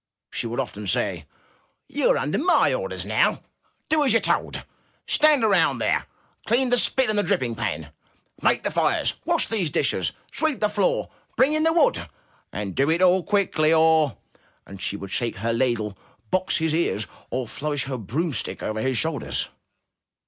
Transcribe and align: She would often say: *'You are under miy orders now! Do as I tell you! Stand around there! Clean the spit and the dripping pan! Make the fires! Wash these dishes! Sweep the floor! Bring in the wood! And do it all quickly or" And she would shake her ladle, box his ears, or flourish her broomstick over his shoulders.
She 0.31 0.47
would 0.47 0.59
often 0.59 0.87
say: 0.87 1.27
*'You 1.87 2.09
are 2.09 2.17
under 2.17 2.39
miy 2.39 2.75
orders 2.75 3.05
now! 3.05 3.43
Do 3.87 4.03
as 4.03 4.15
I 4.15 4.17
tell 4.17 4.45
you! 4.51 4.61
Stand 5.05 5.43
around 5.43 5.77
there! 5.77 6.07
Clean 6.47 6.69
the 6.71 6.79
spit 6.79 7.07
and 7.11 7.19
the 7.19 7.21
dripping 7.21 7.53
pan! 7.55 7.89
Make 8.41 8.63
the 8.63 8.71
fires! 8.71 9.13
Wash 9.25 9.47
these 9.47 9.69
dishes! 9.69 10.11
Sweep 10.31 10.59
the 10.59 10.69
floor! 10.69 11.11
Bring 11.35 11.53
in 11.53 11.61
the 11.61 11.71
wood! 11.71 12.09
And 12.51 12.73
do 12.73 12.89
it 12.89 12.99
all 13.03 13.21
quickly 13.21 13.71
or" 13.71 14.17
And 14.65 14.81
she 14.81 14.97
would 14.97 15.11
shake 15.11 15.35
her 15.35 15.53
ladle, 15.53 15.95
box 16.31 16.57
his 16.57 16.73
ears, 16.73 17.05
or 17.29 17.47
flourish 17.47 17.83
her 17.83 17.99
broomstick 17.99 18.63
over 18.63 18.79
his 18.81 18.97
shoulders. 18.97 19.49